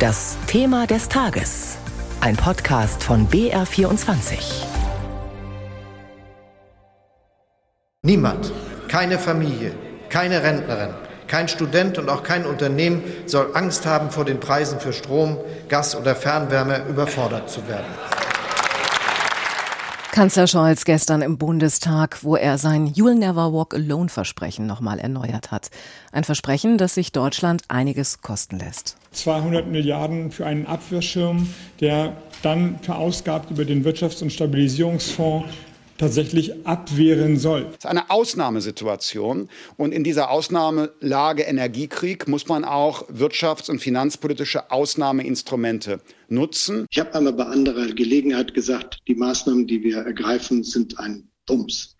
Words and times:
Das 0.00 0.38
Thema 0.46 0.86
des 0.86 1.10
Tages. 1.10 1.76
Ein 2.22 2.34
Podcast 2.34 3.04
von 3.04 3.28
BR24. 3.28 4.64
Niemand, 8.00 8.50
keine 8.88 9.18
Familie, 9.18 9.74
keine 10.08 10.42
Rentnerin, 10.42 10.94
kein 11.26 11.48
Student 11.48 11.98
und 11.98 12.08
auch 12.08 12.22
kein 12.22 12.46
Unternehmen 12.46 13.02
soll 13.26 13.50
Angst 13.52 13.84
haben, 13.84 14.10
vor 14.10 14.24
den 14.24 14.40
Preisen 14.40 14.80
für 14.80 14.94
Strom, 14.94 15.36
Gas 15.68 15.94
oder 15.94 16.16
Fernwärme 16.16 16.82
überfordert 16.88 17.50
zu 17.50 17.68
werden. 17.68 18.19
Kanzler 20.12 20.48
Scholz 20.48 20.84
gestern 20.84 21.22
im 21.22 21.38
Bundestag, 21.38 22.24
wo 22.24 22.34
er 22.34 22.58
sein 22.58 22.88
You'll 22.88 23.14
Never 23.14 23.52
Walk 23.52 23.74
Alone 23.74 24.08
Versprechen 24.08 24.66
nochmal 24.66 24.98
erneuert 24.98 25.52
hat. 25.52 25.70
Ein 26.10 26.24
Versprechen, 26.24 26.78
das 26.78 26.94
sich 26.94 27.12
Deutschland 27.12 27.62
einiges 27.68 28.20
kosten 28.20 28.58
lässt. 28.58 28.96
200 29.12 29.68
Milliarden 29.68 30.32
für 30.32 30.46
einen 30.46 30.66
Abwehrschirm, 30.66 31.48
der 31.80 32.16
dann 32.42 32.80
verausgabt 32.80 33.52
über 33.52 33.64
den 33.64 33.84
Wirtschafts- 33.84 34.22
und 34.22 34.32
Stabilisierungsfonds 34.32 35.46
tatsächlich 36.00 36.66
abwehren 36.66 37.36
soll. 37.36 37.66
Es 37.68 37.76
ist 37.76 37.86
eine 37.86 38.10
Ausnahmesituation 38.10 39.50
und 39.76 39.92
in 39.92 40.02
dieser 40.02 40.30
Ausnahmelage 40.30 41.42
Energiekrieg 41.42 42.26
muss 42.26 42.48
man 42.48 42.64
auch 42.64 43.08
wirtschafts- 43.10 43.70
und 43.70 43.80
finanzpolitische 43.80 44.70
Ausnahmeinstrumente 44.70 46.00
nutzen. 46.28 46.86
Ich 46.90 46.98
habe 46.98 47.14
einmal 47.14 47.34
bei 47.34 47.44
anderer 47.44 47.86
Gelegenheit 47.88 48.54
gesagt, 48.54 48.98
die 49.08 49.14
Maßnahmen, 49.14 49.66
die 49.66 49.82
wir 49.82 49.98
ergreifen, 49.98 50.64
sind 50.64 50.98
ein 50.98 51.28
Wumms. 51.46 51.96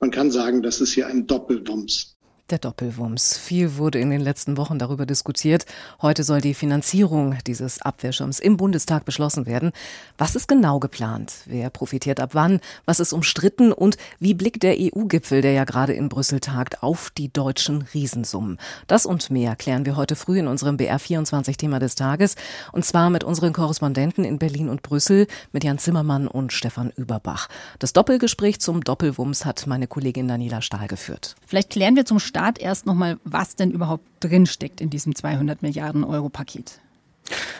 Man 0.00 0.10
kann 0.10 0.32
sagen, 0.32 0.62
das 0.62 0.80
ist 0.80 0.92
hier 0.92 1.06
ein 1.06 1.26
Doppelwumms. 1.26 2.16
Der 2.50 2.58
Doppelwumms. 2.58 3.38
Viel 3.38 3.78
wurde 3.78 3.98
in 4.00 4.10
den 4.10 4.20
letzten 4.20 4.58
Wochen 4.58 4.78
darüber 4.78 5.06
diskutiert. 5.06 5.64
Heute 6.02 6.24
soll 6.24 6.42
die 6.42 6.52
Finanzierung 6.52 7.38
dieses 7.46 7.80
Abwehrschirms 7.80 8.38
im 8.38 8.58
Bundestag 8.58 9.06
beschlossen 9.06 9.46
werden. 9.46 9.72
Was 10.18 10.36
ist 10.36 10.46
genau 10.46 10.78
geplant? 10.78 11.32
Wer 11.46 11.70
profitiert 11.70 12.20
ab 12.20 12.34
wann? 12.34 12.60
Was 12.84 13.00
ist 13.00 13.14
umstritten? 13.14 13.72
Und 13.72 13.96
wie 14.20 14.34
blickt 14.34 14.62
der 14.62 14.76
EU-Gipfel, 14.78 15.40
der 15.40 15.52
ja 15.52 15.64
gerade 15.64 15.94
in 15.94 16.10
Brüssel 16.10 16.38
tagt, 16.40 16.82
auf 16.82 17.08
die 17.08 17.32
deutschen 17.32 17.80
Riesensummen? 17.94 18.58
Das 18.88 19.06
und 19.06 19.30
mehr 19.30 19.56
klären 19.56 19.86
wir 19.86 19.96
heute 19.96 20.14
früh 20.14 20.38
in 20.38 20.46
unserem 20.46 20.76
BR24-Thema 20.76 21.78
des 21.78 21.94
Tages. 21.94 22.34
Und 22.72 22.84
zwar 22.84 23.08
mit 23.08 23.24
unseren 23.24 23.54
Korrespondenten 23.54 24.22
in 24.22 24.38
Berlin 24.38 24.68
und 24.68 24.82
Brüssel, 24.82 25.28
mit 25.52 25.64
Jan 25.64 25.78
Zimmermann 25.78 26.28
und 26.28 26.52
Stefan 26.52 26.92
Überbach. 26.94 27.48
Das 27.78 27.94
Doppelgespräch 27.94 28.60
zum 28.60 28.84
Doppelwumms 28.84 29.46
hat 29.46 29.66
meine 29.66 29.86
Kollegin 29.86 30.28
Daniela 30.28 30.60
Stahl 30.60 30.88
geführt. 30.88 31.36
Vielleicht 31.46 31.70
klären 31.70 31.96
wir 31.96 32.04
zum 32.04 32.18
Start 32.34 32.58
erst 32.58 32.84
nochmal, 32.84 33.20
was 33.22 33.54
denn 33.54 33.70
überhaupt 33.70 34.04
drinsteckt 34.18 34.80
in 34.80 34.90
diesem 34.90 35.14
200 35.14 35.62
Milliarden 35.62 36.02
Euro 36.02 36.30
Paket. 36.30 36.80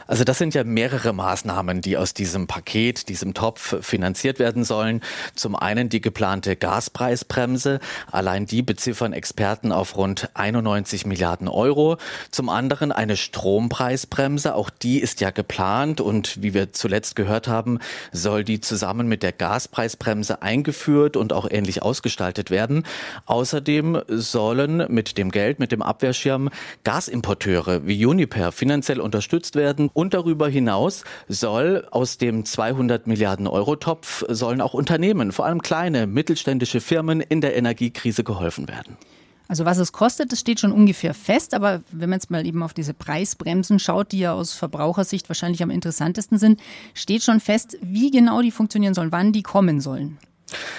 Also 0.06 0.24
das 0.24 0.38
sind 0.38 0.55
ja 0.55 0.64
mehrere 0.64 1.12
Maßnahmen, 1.12 1.80
die 1.80 1.97
aus 1.97 2.12
diesem 2.14 2.47
Paket, 2.47 3.08
diesem 3.08 3.33
Topf 3.33 3.77
finanziert 3.84 4.38
werden 4.38 4.64
sollen. 4.64 5.00
Zum 5.34 5.56
einen 5.56 5.88
die 5.88 6.00
geplante 6.00 6.56
Gaspreisbremse. 6.56 7.80
Allein 8.10 8.47
die 8.47 8.62
beziffern 8.62 9.12
Experten 9.12 9.72
auf 9.72 9.97
rund 9.97 10.28
91 10.34 11.06
Milliarden 11.06 11.48
Euro. 11.48 11.97
Zum 12.30 12.48
anderen 12.48 12.92
eine 12.92 13.16
Strompreisbremse. 13.16 14.55
Auch 14.55 14.70
die 14.70 15.00
ist 15.00 15.20
ja 15.20 15.30
geplant 15.30 16.00
und 16.00 16.42
wie 16.42 16.52
wir 16.52 16.72
zuletzt 16.72 17.16
gehört 17.16 17.48
haben, 17.48 17.78
soll 18.12 18.44
die 18.44 18.60
zusammen 18.60 19.08
mit 19.08 19.22
der 19.22 19.32
Gaspreisbremse 19.32 20.42
eingeführt 20.42 21.16
und 21.16 21.32
auch 21.32 21.50
ähnlich 21.50 21.82
ausgestaltet 21.82 22.50
werden. 22.50 22.84
Außerdem 23.27 24.02
sollen 24.08 24.84
mit 24.88 25.16
dem 25.16 25.30
Geld, 25.30 25.58
mit 25.58 25.72
dem 25.72 25.82
Abwehrschirm 25.82 26.50
Gasimporteure 26.84 27.86
wie 27.86 28.05
Uniper 28.05 28.52
finanziell 28.52 29.00
unterstützt 29.00 29.56
werden 29.56 29.91
und 29.95 30.12
darüber 30.12 30.48
hinaus 30.48 31.05
soll 31.28 31.89
aus 31.91 32.19
dem 32.19 32.45
200 32.45 33.06
Milliarden 33.06 33.47
Euro 33.47 33.77
Topf 33.77 34.25
sollen 34.28 34.61
auch 34.61 34.75
Unternehmen, 34.75 35.33
vor 35.33 35.47
allem 35.47 35.62
kleine 35.62 36.06
mittelständische 36.06 36.81
Firmen 36.81 37.22
in 37.22 37.41
der 37.41 37.56
Energiekrise 37.56 38.25
geholfen 38.25 38.69
werden. 38.69 38.99
Also 39.47 39.65
was 39.65 39.78
es 39.78 39.93
kostet, 39.93 40.32
das 40.32 40.41
steht 40.41 40.60
schon 40.60 40.72
ungefähr 40.72 41.12
fest, 41.15 41.55
aber 41.55 41.82
wenn 41.93 42.09
man 42.09 42.19
jetzt 42.19 42.31
mal 42.31 42.47
eben 42.47 42.62
auf 42.62 42.72
diese 42.72 42.94
Preisbremsen 42.94 43.78
schaut, 43.78 44.12
die 44.12 44.21
ja 44.21 44.32
aus 44.32 44.55
Verbrauchersicht 44.55 45.28
wahrscheinlich 45.28 45.62
am 45.62 45.71
interessantesten 45.71 46.38
sind, 46.38 46.61
steht 46.94 47.22
schon 47.22 47.41
fest, 47.41 47.76
wie 47.82 48.11
genau 48.11 48.41
die 48.41 48.50
funktionieren 48.50 48.94
sollen, 48.94 49.12
wann 49.12 49.32
die 49.32 49.43
kommen 49.43 49.81
sollen. 49.81 50.19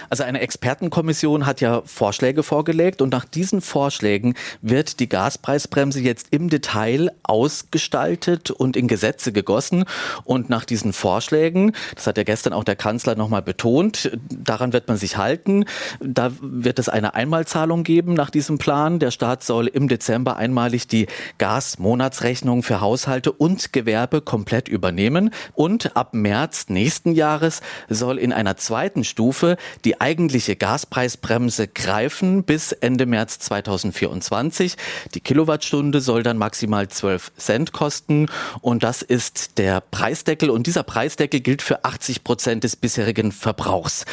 Also 0.09 0.23
eine 0.23 0.41
Expertenkommission 0.41 1.45
hat 1.45 1.61
ja 1.61 1.81
Vorschläge 1.85 2.43
vorgelegt 2.43 3.01
und 3.01 3.11
nach 3.11 3.25
diesen 3.25 3.61
Vorschlägen 3.61 4.35
wird 4.61 4.99
die 4.99 5.09
Gaspreisbremse 5.09 5.99
jetzt 6.01 6.27
im 6.31 6.49
Detail 6.49 7.11
ausgestaltet 7.23 8.51
und 8.51 8.77
in 8.77 8.87
Gesetze 8.87 9.31
gegossen. 9.31 9.85
Und 10.23 10.49
nach 10.49 10.65
diesen 10.65 10.93
Vorschlägen, 10.93 11.73
das 11.95 12.07
hat 12.07 12.17
ja 12.17 12.23
gestern 12.23 12.53
auch 12.53 12.63
der 12.63 12.75
Kanzler 12.75 13.15
nochmal 13.15 13.41
betont, 13.41 14.11
daran 14.29 14.73
wird 14.73 14.87
man 14.87 14.97
sich 14.97 15.17
halten. 15.17 15.65
Da 15.99 16.31
wird 16.41 16.79
es 16.79 16.89
eine 16.89 17.13
Einmalzahlung 17.15 17.83
geben 17.83 18.13
nach 18.13 18.29
diesem 18.29 18.57
Plan. 18.57 18.99
Der 18.99 19.11
Staat 19.11 19.43
soll 19.43 19.67
im 19.67 19.87
Dezember 19.87 20.37
einmalig 20.37 20.87
die 20.87 21.07
Gasmonatsrechnung 21.37 22.63
für 22.63 22.81
Haushalte 22.81 23.31
und 23.31 23.73
Gewerbe 23.73 24.21
komplett 24.21 24.67
übernehmen. 24.67 25.31
Und 25.53 25.95
ab 25.95 26.13
März 26.13 26.65
nächsten 26.69 27.13
Jahres 27.13 27.61
soll 27.89 28.17
in 28.17 28.33
einer 28.33 28.57
zweiten 28.57 29.03
Stufe 29.03 29.57
die 29.83 30.01
eigentliche 30.01 30.55
Gaspreisbremse 30.55 31.67
greifen 31.67 32.43
bis 32.43 32.71
Ende 32.71 33.05
März 33.05 33.39
2024. 33.39 34.75
Die 35.13 35.19
Kilowattstunde 35.19 36.01
soll 36.01 36.23
dann 36.23 36.37
maximal 36.37 36.87
12 36.87 37.31
Cent 37.37 37.71
kosten 37.71 38.27
und 38.61 38.83
das 38.83 39.01
ist 39.01 39.57
der 39.57 39.81
Preisdeckel 39.81 40.49
und 40.49 40.67
dieser 40.67 40.83
Preisdeckel 40.83 41.39
gilt 41.39 41.61
für 41.61 41.83
80 41.83 42.23
Prozent 42.23 42.63
des 42.63 42.75
bisherigen 42.75 43.31
Verbrauchs. 43.31 44.05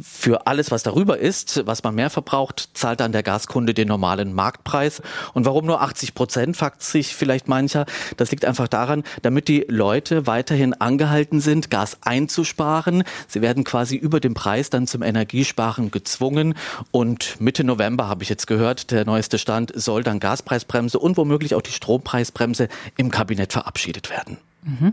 Für 0.00 0.46
alles, 0.48 0.70
was 0.70 0.82
darüber 0.82 1.18
ist, 1.18 1.66
was 1.66 1.84
man 1.84 1.94
mehr 1.94 2.10
verbraucht, 2.10 2.70
zahlt 2.74 3.00
dann 3.00 3.12
der 3.12 3.22
Gaskunde 3.22 3.74
den 3.74 3.86
normalen 3.86 4.32
Marktpreis. 4.32 5.02
Und 5.34 5.46
warum 5.46 5.66
nur 5.66 5.82
80 5.82 6.14
Prozent, 6.14 6.56
fragt 6.56 6.82
sich 6.82 7.14
vielleicht 7.14 7.46
mancher. 7.46 7.86
Das 8.16 8.30
liegt 8.32 8.44
einfach 8.44 8.66
daran, 8.66 9.04
damit 9.22 9.46
die 9.46 9.64
Leute 9.68 10.26
weiterhin 10.26 10.74
angehalten 10.74 11.40
sind, 11.40 11.70
Gas 11.70 11.98
einzusparen. 12.00 13.04
Sie 13.28 13.40
werden 13.40 13.62
quasi 13.62 13.96
über 13.96 14.18
dem 14.18 14.34
Preis 14.34 14.68
dann 14.68 14.86
zum 14.94 15.02
Energiesparen 15.02 15.90
gezwungen. 15.90 16.54
Und 16.92 17.40
Mitte 17.40 17.64
November 17.64 18.06
habe 18.06 18.22
ich 18.22 18.28
jetzt 18.28 18.46
gehört, 18.46 18.92
der 18.92 19.04
neueste 19.04 19.38
Stand 19.38 19.72
soll 19.74 20.04
dann 20.04 20.20
Gaspreisbremse 20.20 21.00
und 21.00 21.16
womöglich 21.16 21.56
auch 21.56 21.62
die 21.62 21.72
Strompreisbremse 21.72 22.68
im 22.96 23.10
Kabinett 23.10 23.52
verabschiedet 23.52 24.08
werden. 24.10 24.38
Mhm. 24.62 24.92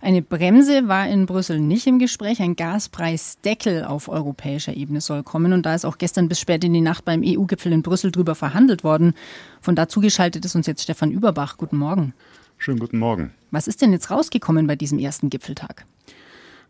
Eine 0.00 0.22
Bremse 0.22 0.88
war 0.88 1.08
in 1.08 1.26
Brüssel 1.26 1.60
nicht 1.60 1.86
im 1.86 2.00
Gespräch. 2.00 2.40
Ein 2.40 2.56
Gaspreisdeckel 2.56 3.84
auf 3.84 4.08
europäischer 4.08 4.76
Ebene 4.76 5.00
soll 5.00 5.22
kommen. 5.22 5.52
Und 5.52 5.64
da 5.66 5.74
ist 5.76 5.84
auch 5.84 5.98
gestern 5.98 6.28
bis 6.28 6.40
spät 6.40 6.64
in 6.64 6.72
die 6.72 6.80
Nacht 6.80 7.04
beim 7.04 7.22
EU-Gipfel 7.24 7.72
in 7.72 7.82
Brüssel 7.82 8.10
drüber 8.10 8.34
verhandelt 8.34 8.82
worden. 8.82 9.14
Von 9.60 9.76
da 9.76 9.88
zugeschaltet 9.88 10.44
ist 10.44 10.56
uns 10.56 10.66
jetzt 10.66 10.82
Stefan 10.82 11.12
Überbach. 11.12 11.58
Guten 11.58 11.76
Morgen. 11.76 12.12
Schönen 12.56 12.80
guten 12.80 12.98
Morgen. 12.98 13.32
Was 13.52 13.68
ist 13.68 13.82
denn 13.82 13.92
jetzt 13.92 14.10
rausgekommen 14.10 14.66
bei 14.66 14.74
diesem 14.74 14.98
ersten 14.98 15.30
Gipfeltag? 15.30 15.86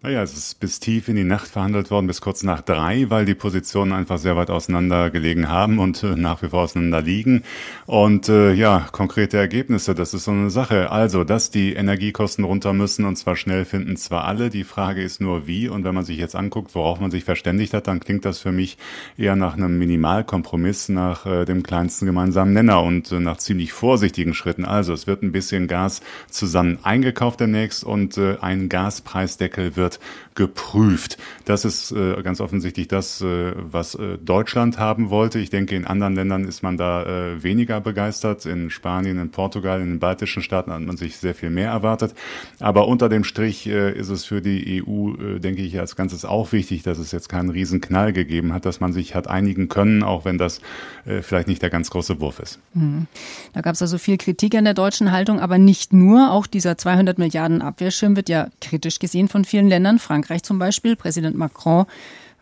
Naja, 0.00 0.22
es 0.22 0.36
ist 0.36 0.60
bis 0.60 0.78
tief 0.78 1.08
in 1.08 1.16
die 1.16 1.24
Nacht 1.24 1.48
verhandelt 1.48 1.90
worden, 1.90 2.06
bis 2.06 2.20
kurz 2.20 2.44
nach 2.44 2.60
drei, 2.60 3.10
weil 3.10 3.24
die 3.24 3.34
Positionen 3.34 3.92
einfach 3.92 4.18
sehr 4.18 4.36
weit 4.36 4.48
auseinander 4.48 5.10
gelegen 5.10 5.48
haben 5.48 5.80
und 5.80 6.04
äh, 6.04 6.14
nach 6.14 6.40
wie 6.40 6.50
vor 6.50 6.62
auseinander 6.62 7.02
liegen. 7.02 7.42
Und 7.84 8.28
äh, 8.28 8.52
ja, 8.52 8.86
konkrete 8.92 9.38
Ergebnisse, 9.38 9.96
das 9.96 10.14
ist 10.14 10.22
so 10.22 10.30
eine 10.30 10.50
Sache. 10.50 10.92
Also, 10.92 11.24
dass 11.24 11.50
die 11.50 11.72
Energiekosten 11.72 12.44
runter 12.44 12.72
müssen 12.74 13.06
und 13.06 13.16
zwar 13.16 13.34
schnell 13.34 13.64
finden 13.64 13.96
zwar 13.96 14.24
alle. 14.24 14.50
Die 14.50 14.62
Frage 14.62 15.02
ist 15.02 15.20
nur 15.20 15.48
wie. 15.48 15.68
Und 15.68 15.82
wenn 15.82 15.96
man 15.96 16.04
sich 16.04 16.18
jetzt 16.18 16.36
anguckt, 16.36 16.76
worauf 16.76 17.00
man 17.00 17.10
sich 17.10 17.24
verständigt 17.24 17.74
hat, 17.74 17.88
dann 17.88 17.98
klingt 17.98 18.24
das 18.24 18.38
für 18.38 18.52
mich 18.52 18.78
eher 19.16 19.34
nach 19.34 19.54
einem 19.54 19.80
Minimalkompromiss, 19.80 20.90
nach 20.90 21.26
äh, 21.26 21.44
dem 21.44 21.64
kleinsten 21.64 22.06
gemeinsamen 22.06 22.52
Nenner 22.52 22.84
und 22.84 23.10
äh, 23.10 23.18
nach 23.18 23.38
ziemlich 23.38 23.72
vorsichtigen 23.72 24.32
Schritten. 24.32 24.64
Also, 24.64 24.92
es 24.92 25.08
wird 25.08 25.24
ein 25.24 25.32
bisschen 25.32 25.66
Gas 25.66 26.02
zusammen 26.30 26.78
eingekauft 26.84 27.40
demnächst 27.40 27.82
und 27.82 28.16
äh, 28.16 28.36
ein 28.40 28.68
Gaspreisdeckel 28.68 29.74
wird 29.74 29.87
wird 29.88 30.00
geprüft. 30.34 31.18
Das 31.46 31.64
ist 31.64 31.90
äh, 31.90 32.22
ganz 32.22 32.40
offensichtlich 32.40 32.86
das, 32.86 33.20
äh, 33.20 33.52
was 33.56 33.96
äh, 33.96 34.18
Deutschland 34.18 34.78
haben 34.78 35.10
wollte. 35.10 35.40
Ich 35.40 35.50
denke, 35.50 35.74
in 35.74 35.84
anderen 35.84 36.14
Ländern 36.14 36.44
ist 36.44 36.62
man 36.62 36.76
da 36.76 37.02
äh, 37.02 37.42
weniger 37.42 37.80
begeistert. 37.80 38.46
In 38.46 38.70
Spanien, 38.70 39.18
in 39.18 39.30
Portugal, 39.30 39.80
in 39.80 39.88
den 39.88 39.98
baltischen 39.98 40.42
Staaten 40.42 40.70
hat 40.70 40.80
man 40.82 40.96
sich 40.96 41.16
sehr 41.16 41.34
viel 41.34 41.50
mehr 41.50 41.70
erwartet. 41.70 42.14
Aber 42.60 42.86
unter 42.86 43.08
dem 43.08 43.24
Strich 43.24 43.66
äh, 43.66 43.92
ist 43.98 44.10
es 44.10 44.24
für 44.26 44.40
die 44.40 44.84
EU, 44.86 45.14
äh, 45.14 45.40
denke 45.40 45.62
ich, 45.62 45.80
als 45.80 45.96
Ganzes 45.96 46.24
auch 46.24 46.52
wichtig, 46.52 46.84
dass 46.84 46.98
es 46.98 47.10
jetzt 47.10 47.28
keinen 47.28 47.50
Riesenknall 47.50 48.12
gegeben 48.12 48.52
hat, 48.52 48.64
dass 48.64 48.78
man 48.78 48.92
sich 48.92 49.16
hat 49.16 49.26
einigen 49.26 49.68
können, 49.68 50.04
auch 50.04 50.24
wenn 50.24 50.38
das 50.38 50.60
äh, 51.04 51.22
vielleicht 51.22 51.48
nicht 51.48 51.62
der 51.62 51.70
ganz 51.70 51.90
große 51.90 52.20
Wurf 52.20 52.38
ist. 52.38 52.60
Mhm. 52.74 53.06
Da 53.54 53.60
gab 53.62 53.74
es 53.74 53.82
also 53.82 53.98
viel 53.98 54.18
Kritik 54.18 54.54
an 54.54 54.64
der 54.64 54.74
deutschen 54.74 55.10
Haltung, 55.10 55.40
aber 55.40 55.58
nicht 55.58 55.92
nur. 55.92 56.30
Auch 56.30 56.46
dieser 56.46 56.78
200 56.78 57.18
Milliarden 57.18 57.60
Abwehrschirm 57.60 58.14
wird 58.14 58.28
ja 58.28 58.48
kritisch 58.60 59.00
gesehen 59.00 59.26
von 59.26 59.44
vielen 59.44 59.68
Ländern. 59.68 59.77
Ländern, 59.78 60.00
Frankreich 60.00 60.42
zum 60.42 60.58
Beispiel, 60.58 60.96
Präsident 60.96 61.36
Macron 61.36 61.86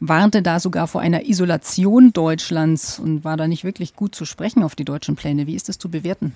warnte 0.00 0.40
da 0.40 0.58
sogar 0.58 0.86
vor 0.86 1.02
einer 1.02 1.26
Isolation 1.26 2.14
Deutschlands 2.14 2.98
und 2.98 3.24
war 3.24 3.36
da 3.36 3.46
nicht 3.46 3.62
wirklich 3.62 3.94
gut 3.94 4.14
zu 4.14 4.24
sprechen 4.24 4.62
auf 4.62 4.74
die 4.74 4.86
deutschen 4.86 5.16
Pläne. 5.16 5.46
Wie 5.46 5.54
ist 5.54 5.68
das 5.68 5.76
zu 5.76 5.90
bewerten? 5.90 6.34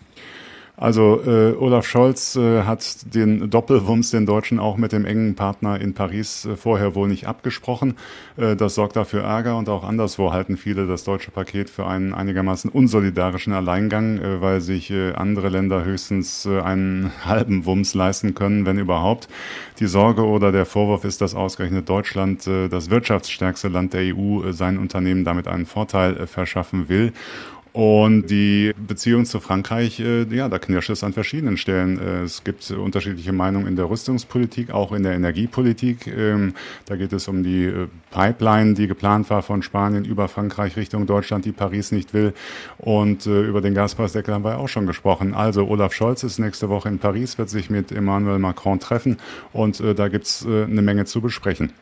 Also 0.81 1.21
äh, 1.27 1.55
Olaf 1.59 1.87
Scholz 1.87 2.37
äh, 2.37 2.63
hat 2.63 3.15
den 3.15 3.51
Doppelwumms 3.51 4.13
den 4.13 4.25
Deutschen 4.25 4.59
auch 4.59 4.79
mit 4.79 4.93
dem 4.93 5.05
engen 5.05 5.35
Partner 5.35 5.79
in 5.79 5.93
Paris 5.93 6.47
äh, 6.47 6.57
vorher 6.57 6.95
wohl 6.95 7.07
nicht 7.07 7.27
abgesprochen. 7.27 7.99
Äh, 8.39 8.57
das 8.57 8.77
sorgt 8.77 8.97
dafür 8.97 9.23
Ärger 9.23 9.59
und 9.59 9.69
auch 9.69 9.85
anderswo 9.85 10.33
halten 10.33 10.57
viele 10.57 10.87
das 10.87 11.05
deutsche 11.05 11.31
Paket 11.31 11.69
für 11.69 11.87
einen 11.87 12.15
einigermaßen 12.15 12.71
unsolidarischen 12.71 13.53
Alleingang, 13.53 14.21
äh, 14.21 14.41
weil 14.41 14.63
sich 14.63 14.91
äh, 14.91 15.13
andere 15.13 15.51
Länder 15.51 15.85
höchstens 15.85 16.47
äh, 16.47 16.63
einen 16.63 17.13
halben 17.27 17.67
Wumms 17.67 17.93
leisten 17.93 18.35
können, 18.35 18.65
wenn 18.65 18.79
überhaupt. 18.79 19.29
Die 19.81 19.87
Sorge 19.87 20.25
oder 20.25 20.51
der 20.51 20.65
Vorwurf 20.65 21.05
ist, 21.05 21.21
dass 21.21 21.35
ausgerechnet 21.35 21.91
Deutschland, 21.91 22.47
äh, 22.47 22.69
das 22.69 22.89
wirtschaftsstärkste 22.89 23.69
Land 23.69 23.93
der 23.93 24.17
EU, 24.17 24.45
äh, 24.45 24.55
seinen 24.55 24.79
Unternehmen 24.79 25.25
damit 25.25 25.47
einen 25.47 25.67
Vorteil 25.67 26.27
verschaffen 26.27 26.89
will. 26.89 27.13
Und 27.73 28.27
die 28.31 28.73
Beziehung 28.77 29.25
zu 29.25 29.39
Frankreich, 29.39 30.01
äh, 30.01 30.25
ja, 30.35 30.49
da 30.49 30.59
knirscht 30.59 30.91
es 30.91 31.05
an 31.05 31.13
verschiedenen 31.13 31.57
Stellen. 31.57 32.01
Äh, 32.01 32.23
es 32.23 32.43
gibt 32.43 32.69
unterschiedliche 32.71 33.33
Meinungen 33.33 33.69
in 33.69 33.77
der 33.77 33.89
Rüstungspolitik, 33.89 34.73
auch 34.73 34.93
in 34.93 35.05
der 35.05 35.13
Energiepolitik. 35.13 36.09
Ähm, 36.09 36.55
da 36.87 36.97
geht 36.97 37.13
es 37.13 37.29
um 37.29 37.45
die 37.45 37.65
äh, 37.65 37.87
Pipeline, 38.11 38.75
die 38.75 38.89
geplant 38.89 39.31
war 39.31 39.43
von 39.43 39.63
Spanien 39.63 40.05
über 40.05 40.27
Frankreich 40.27 40.77
Richtung 40.77 41.07
Deutschland, 41.07 41.45
die 41.45 41.53
Paris 41.53 41.93
nicht 41.93 42.13
will. 42.13 42.35
Und 42.79 43.27
über 43.27 43.61
den 43.61 43.75
Gaspreisdeckel 43.75 44.35
haben 44.35 44.43
wir 44.43 44.59
auch 44.59 44.69
schon 44.69 44.87
gesprochen. 44.87 45.35
Also 45.35 45.69
Olaf 45.69 45.93
Scholz 45.93 46.25
ist 46.25 46.39
nächste 46.39 46.69
Woche 46.69 46.89
in 46.89 46.99
Paris, 46.99 47.39
wird 47.39 47.51
sich 47.51 47.71
mit 47.71 47.93
Emmanuel 47.93 48.39
Macron 48.39 48.81
treffen 48.81 49.19
und 49.53 49.81
da 49.81 50.09
gibt 50.09 50.25
es 50.25 50.45
eine 50.45 50.83
Menge 50.83 51.05
zu 51.05 51.21
besprechen. 51.21 51.73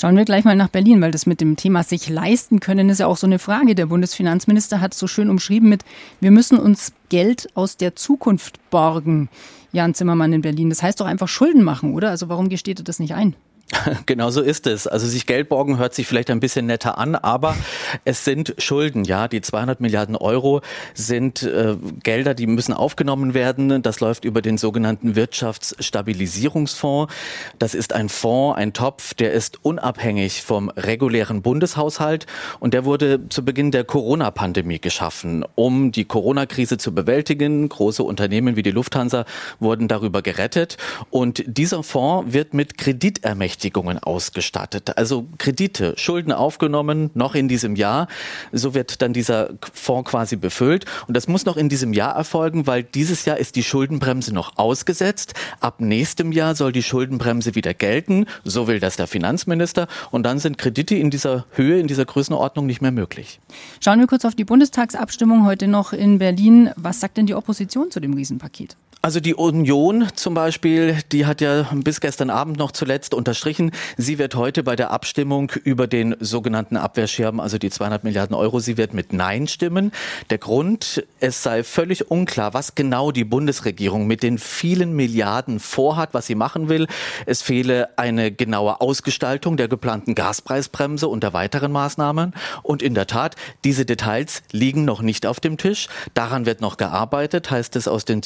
Schauen 0.00 0.16
wir 0.16 0.24
gleich 0.24 0.44
mal 0.44 0.56
nach 0.56 0.68
Berlin, 0.68 1.00
weil 1.00 1.10
das 1.10 1.26
mit 1.26 1.40
dem 1.40 1.56
Thema 1.56 1.82
sich 1.84 2.08
leisten 2.08 2.60
können 2.60 2.90
ist 2.90 3.00
ja 3.00 3.06
auch 3.06 3.16
so 3.16 3.26
eine 3.26 3.38
Frage. 3.38 3.74
Der 3.74 3.86
Bundesfinanzminister 3.86 4.80
hat 4.80 4.94
so 4.94 5.06
schön 5.06 5.30
um 5.30 5.37
umschrieben 5.38 5.68
mit, 5.68 5.84
wir 6.20 6.32
müssen 6.32 6.58
uns 6.58 6.92
Geld 7.08 7.48
aus 7.54 7.76
der 7.76 7.94
Zukunft 7.94 8.58
borgen. 8.70 9.28
Jan 9.70 9.94
Zimmermann 9.94 10.32
in 10.32 10.42
Berlin. 10.42 10.70
Das 10.70 10.82
heißt 10.82 11.00
doch 11.00 11.06
einfach 11.06 11.28
Schulden 11.28 11.62
machen, 11.62 11.94
oder? 11.94 12.10
Also 12.10 12.28
warum 12.28 12.48
gesteht 12.48 12.80
er 12.80 12.84
das 12.84 12.98
nicht 12.98 13.14
ein? 13.14 13.36
Genau 14.06 14.30
so 14.30 14.40
ist 14.40 14.66
es. 14.66 14.86
Also 14.86 15.06
sich 15.06 15.26
Geld 15.26 15.48
borgen 15.48 15.78
hört 15.78 15.94
sich 15.94 16.06
vielleicht 16.06 16.30
ein 16.30 16.40
bisschen 16.40 16.66
netter 16.66 16.98
an, 16.98 17.14
aber 17.14 17.56
es 18.04 18.24
sind 18.24 18.54
Schulden. 18.58 19.04
Ja, 19.04 19.28
die 19.28 19.40
200 19.40 19.80
Milliarden 19.80 20.16
Euro 20.16 20.60
sind 20.94 21.42
äh, 21.42 21.76
Gelder, 22.02 22.34
die 22.34 22.46
müssen 22.46 22.72
aufgenommen 22.72 23.34
werden. 23.34 23.82
Das 23.82 24.00
läuft 24.00 24.24
über 24.24 24.42
den 24.42 24.58
sogenannten 24.58 25.16
Wirtschaftsstabilisierungsfonds. 25.16 27.12
Das 27.58 27.74
ist 27.74 27.92
ein 27.92 28.08
Fonds, 28.08 28.58
ein 28.58 28.72
Topf, 28.72 29.14
der 29.14 29.32
ist 29.32 29.64
unabhängig 29.64 30.42
vom 30.42 30.70
regulären 30.70 31.42
Bundeshaushalt 31.42 32.26
und 32.60 32.74
der 32.74 32.84
wurde 32.84 33.28
zu 33.28 33.44
Beginn 33.44 33.70
der 33.70 33.84
Corona-Pandemie 33.84 34.78
geschaffen, 34.78 35.44
um 35.54 35.92
die 35.92 36.04
Corona-Krise 36.04 36.78
zu 36.78 36.94
bewältigen. 36.94 37.68
Große 37.68 38.02
Unternehmen 38.02 38.56
wie 38.56 38.62
die 38.62 38.70
Lufthansa 38.70 39.24
wurden 39.60 39.88
darüber 39.88 40.22
gerettet 40.22 40.78
und 41.10 41.42
dieser 41.46 41.82
Fonds 41.82 42.32
wird 42.32 42.54
mit 42.54 42.78
Kreditermächtigungen 42.78 43.57
Berechtigungen 43.58 43.98
ausgestattet. 43.98 44.96
Also 44.96 45.26
Kredite, 45.36 45.94
Schulden 45.96 46.30
aufgenommen, 46.30 47.10
noch 47.14 47.34
in 47.34 47.48
diesem 47.48 47.74
Jahr. 47.74 48.06
So 48.52 48.72
wird 48.72 49.02
dann 49.02 49.12
dieser 49.12 49.50
Fonds 49.72 50.08
quasi 50.08 50.36
befüllt. 50.36 50.84
Und 51.08 51.16
das 51.16 51.26
muss 51.26 51.44
noch 51.44 51.56
in 51.56 51.68
diesem 51.68 51.92
Jahr 51.92 52.14
erfolgen, 52.14 52.68
weil 52.68 52.84
dieses 52.84 53.24
Jahr 53.24 53.36
ist 53.36 53.56
die 53.56 53.64
Schuldenbremse 53.64 54.32
noch 54.32 54.58
ausgesetzt. 54.58 55.34
Ab 55.58 55.80
nächstem 55.80 56.30
Jahr 56.30 56.54
soll 56.54 56.70
die 56.70 56.84
Schuldenbremse 56.84 57.56
wieder 57.56 57.74
gelten. 57.74 58.26
So 58.44 58.68
will 58.68 58.78
das 58.78 58.94
der 58.94 59.08
Finanzminister. 59.08 59.88
Und 60.12 60.22
dann 60.22 60.38
sind 60.38 60.56
Kredite 60.56 60.94
in 60.94 61.10
dieser 61.10 61.46
Höhe, 61.50 61.80
in 61.80 61.88
dieser 61.88 62.04
Größenordnung 62.04 62.64
nicht 62.64 62.80
mehr 62.80 62.92
möglich. 62.92 63.40
Schauen 63.80 63.98
wir 63.98 64.06
kurz 64.06 64.24
auf 64.24 64.36
die 64.36 64.44
Bundestagsabstimmung 64.44 65.44
heute 65.44 65.66
noch 65.66 65.92
in 65.92 66.18
Berlin. 66.18 66.70
Was 66.76 67.00
sagt 67.00 67.16
denn 67.16 67.26
die 67.26 67.34
Opposition 67.34 67.90
zu 67.90 67.98
dem 67.98 68.14
Riesenpaket? 68.14 68.76
Also 69.00 69.20
die 69.20 69.36
Union 69.36 70.08
zum 70.16 70.34
Beispiel, 70.34 70.98
die 71.12 71.24
hat 71.24 71.40
ja 71.40 71.68
bis 71.72 72.00
gestern 72.00 72.30
Abend 72.30 72.58
noch 72.58 72.72
zuletzt 72.72 73.14
unterstrichen, 73.14 73.70
sie 73.96 74.18
wird 74.18 74.34
heute 74.34 74.64
bei 74.64 74.74
der 74.74 74.90
Abstimmung 74.90 75.52
über 75.62 75.86
den 75.86 76.16
sogenannten 76.18 76.76
Abwehrschirm, 76.76 77.38
also 77.38 77.58
die 77.58 77.70
200 77.70 78.02
Milliarden 78.02 78.34
Euro, 78.34 78.58
sie 78.58 78.76
wird 78.76 78.94
mit 78.94 79.12
Nein 79.12 79.46
stimmen. 79.46 79.92
Der 80.30 80.38
Grund, 80.38 81.04
es 81.20 81.44
sei 81.44 81.62
völlig 81.62 82.10
unklar, 82.10 82.54
was 82.54 82.74
genau 82.74 83.12
die 83.12 83.22
Bundesregierung 83.22 84.08
mit 84.08 84.24
den 84.24 84.36
vielen 84.36 84.94
Milliarden 84.96 85.60
vorhat, 85.60 86.12
was 86.12 86.26
sie 86.26 86.34
machen 86.34 86.68
will. 86.68 86.88
Es 87.24 87.40
fehle 87.40 87.90
eine 87.96 88.32
genaue 88.32 88.80
Ausgestaltung 88.80 89.56
der 89.56 89.68
geplanten 89.68 90.16
Gaspreisbremse 90.16 91.06
und 91.06 91.22
der 91.22 91.32
weiteren 91.32 91.70
Maßnahmen. 91.70 92.34
Und 92.64 92.82
in 92.82 92.94
der 92.94 93.06
Tat, 93.06 93.36
diese 93.64 93.86
Details 93.86 94.42
liegen 94.50 94.84
noch 94.84 95.02
nicht 95.02 95.24
auf 95.24 95.38
dem 95.38 95.56
Tisch. 95.56 95.88
Daran 96.14 96.46
wird 96.46 96.60
noch 96.60 96.78
gearbeitet, 96.78 97.52
heißt 97.52 97.76
es 97.76 97.86
aus 97.86 98.04
den 98.04 98.22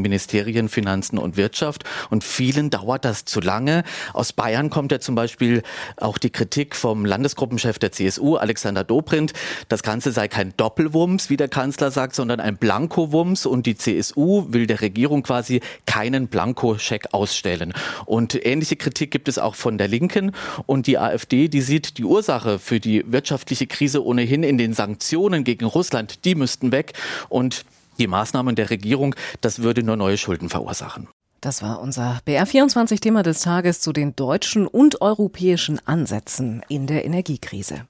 zuständigen 0.00 0.10
Ministerien 0.10 0.68
Finanzen 0.68 1.18
und 1.18 1.36
Wirtschaft. 1.36 1.84
Und 2.10 2.24
vielen 2.24 2.70
dauert 2.70 3.04
das 3.04 3.24
zu 3.24 3.40
lange. 3.40 3.84
Aus 4.12 4.32
Bayern 4.32 4.70
kommt 4.70 4.92
ja 4.92 5.00
zum 5.00 5.14
Beispiel 5.14 5.62
auch 5.96 6.18
die 6.18 6.30
Kritik 6.30 6.74
vom 6.74 7.04
Landesgruppenchef 7.04 7.78
der 7.78 7.92
CSU, 7.92 8.36
Alexander 8.36 8.84
Dobrindt. 8.84 9.32
Das 9.68 9.82
Ganze 9.82 10.12
sei 10.12 10.28
kein 10.28 10.54
Doppelwumms, 10.56 11.30
wie 11.30 11.36
der 11.36 11.48
Kanzler 11.48 11.90
sagt, 11.90 12.14
sondern 12.14 12.40
ein 12.40 12.56
Blankowumms. 12.56 13.46
Und 13.46 13.66
die 13.66 13.76
CSU 13.76 14.46
will 14.48 14.66
der 14.66 14.80
Regierung 14.80 15.22
quasi 15.22 15.60
keinen 15.86 16.28
Blankoscheck 16.28 17.12
ausstellen. 17.12 17.72
Und 18.06 18.34
ähnliche 18.46 18.76
Kritik 18.76 19.10
gibt 19.10 19.28
es 19.28 19.38
auch 19.38 19.54
von 19.54 19.78
der 19.78 19.88
Linken. 19.88 20.32
Und 20.66 20.86
die 20.86 20.98
AfD, 20.98 21.48
die 21.48 21.62
sieht 21.62 21.98
die 21.98 22.04
Ursache 22.04 22.58
für 22.58 22.80
die 22.80 23.04
wirtschaftliche 23.06 23.66
Krise 23.66 24.04
ohnehin 24.04 24.42
in 24.42 24.58
den 24.58 24.72
Sanktionen 24.72 25.44
gegen 25.44 25.64
Russland. 25.64 26.24
Die 26.24 26.34
müssten 26.34 26.72
weg. 26.72 26.94
Und 27.28 27.64
die 28.00 28.08
Maßnahmen 28.08 28.56
der 28.56 28.70
Regierung, 28.70 29.14
das 29.40 29.62
würde 29.62 29.82
nur 29.84 29.96
neue 29.96 30.18
Schulden 30.18 30.48
verursachen. 30.48 31.08
Das 31.40 31.62
war 31.62 31.80
unser 31.80 32.18
BR24-Thema 32.26 33.22
des 33.22 33.40
Tages 33.40 33.80
zu 33.80 33.92
den 33.92 34.14
deutschen 34.14 34.66
und 34.66 35.00
europäischen 35.00 35.80
Ansätzen 35.86 36.62
in 36.68 36.86
der 36.86 37.04
Energiekrise. 37.06 37.86